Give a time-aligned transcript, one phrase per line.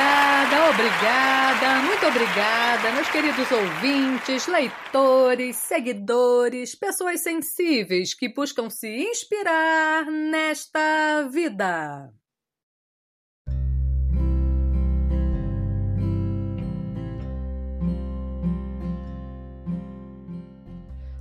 [0.00, 10.06] Obrigada, obrigada, muito obrigada, meus queridos ouvintes, leitores, seguidores, pessoas sensíveis que buscam se inspirar
[10.06, 12.10] nesta vida.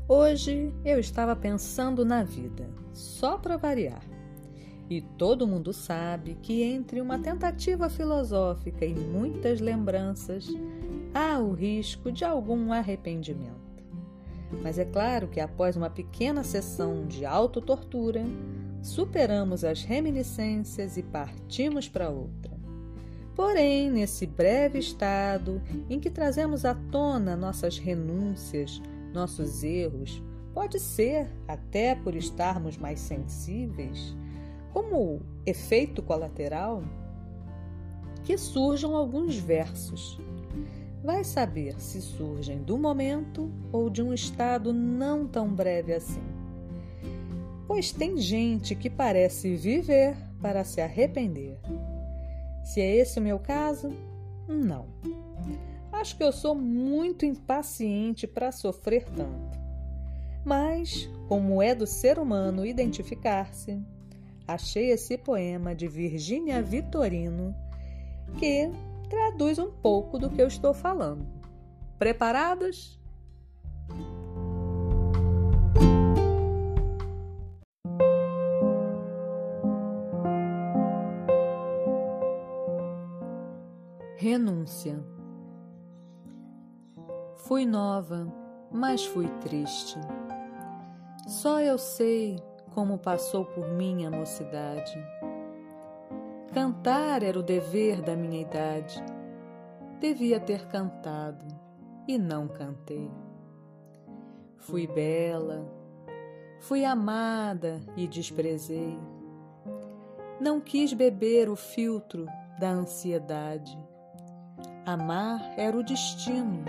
[0.08, 4.19] Hoje eu estava pensando na vida, só para variar.
[4.90, 10.48] E todo mundo sabe que entre uma tentativa filosófica e muitas lembranças
[11.14, 13.60] há o risco de algum arrependimento.
[14.64, 18.26] Mas é claro que após uma pequena sessão de autotortura,
[18.82, 22.58] superamos as reminiscências e partimos para outra.
[23.36, 28.82] Porém, nesse breve estado em que trazemos à tona nossas renúncias,
[29.14, 30.22] nossos erros,
[30.54, 34.16] pode ser, até por estarmos mais sensíveis,
[34.74, 36.84] como efeito colateral,
[38.24, 40.20] que surjam alguns versos.
[41.04, 46.22] Vai saber se surgem do momento ou de um estado não tão breve assim.
[47.66, 51.58] Pois tem gente que parece viver para se arrepender.
[52.64, 53.92] Se é esse o meu caso,
[54.48, 54.88] não.
[55.92, 59.60] Acho que eu sou muito impaciente para sofrer tanto.
[60.46, 63.80] Mas, como é do ser humano identificar-se,
[64.54, 67.56] achei esse poema de Virgínia Vitorino
[68.38, 68.72] que
[69.08, 71.26] traduz um pouco do que eu estou falando.
[72.00, 73.00] Preparados?
[84.16, 85.00] Renúncia.
[87.36, 88.28] Fui nova,
[88.72, 90.00] mas fui triste.
[91.28, 92.38] Só eu sei
[92.74, 94.98] como passou por mim a mocidade.
[96.54, 99.04] Cantar era o dever da minha idade.
[100.00, 101.46] Devia ter cantado
[102.08, 103.12] e não cantei.
[104.58, 105.66] Fui bela,
[106.60, 108.98] fui amada e desprezei.
[110.40, 112.26] Não quis beber o filtro
[112.60, 113.78] da ansiedade.
[114.86, 116.64] Amar era o destino,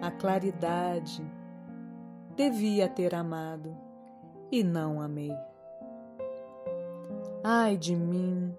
[0.00, 1.22] a claridade.
[2.36, 3.89] Devia ter amado
[4.50, 5.34] e não amei.
[7.42, 8.54] Ai de mim,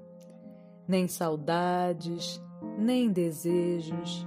[0.88, 2.42] nem saudades,
[2.78, 4.26] nem desejos,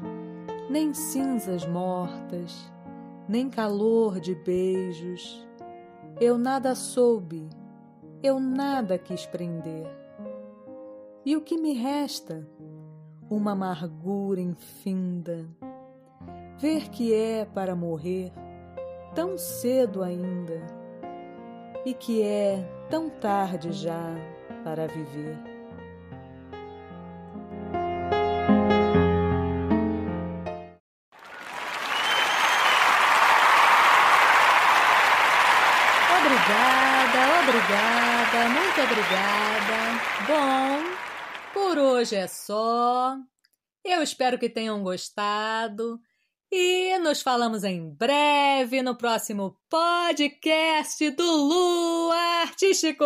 [0.71, 2.71] nem cinzas mortas,
[3.29, 5.47] nem calor de beijos.
[6.21, 7.49] Eu nada soube,
[8.23, 9.87] eu nada quis prender.
[11.25, 12.47] E o que me resta?
[13.31, 15.49] Uma amargura infinda.
[16.59, 18.31] Ver que é para morrer
[19.15, 20.84] tão cedo ainda
[21.85, 24.15] e que é tão tarde já
[24.65, 25.37] para viver.
[36.19, 39.55] Obrigada, obrigada, muito obrigada.
[40.27, 40.95] Bom,
[41.53, 43.17] por hoje é só.
[43.85, 46.01] Eu espero que tenham gostado.
[46.51, 52.11] E nos falamos em breve no próximo podcast do Lu
[52.43, 53.05] Artístico.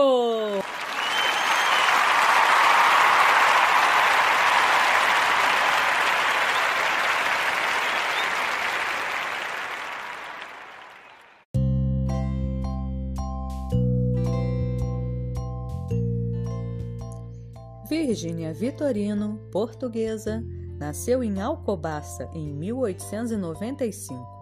[17.88, 20.44] Virgínia Vitorino, portuguesa
[20.78, 24.38] Nasceu em Alcobaça em 1895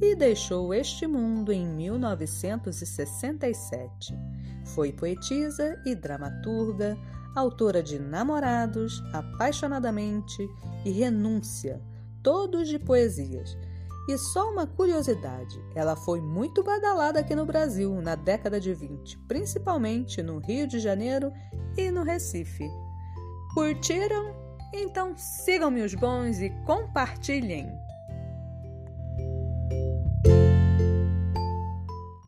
[0.00, 4.14] e deixou este mundo em 1967.
[4.74, 6.98] Foi poetisa e dramaturga,
[7.34, 10.48] autora de Namorados, Apaixonadamente
[10.84, 11.80] e Renúncia,
[12.22, 13.56] todos de poesias.
[14.08, 19.18] E só uma curiosidade: ela foi muito badalada aqui no Brasil na década de 20,
[19.26, 21.32] principalmente no Rio de Janeiro
[21.76, 22.68] e no Recife.
[23.54, 24.45] Curtiram?
[24.72, 27.85] Então sigam-me os bons e compartilhem!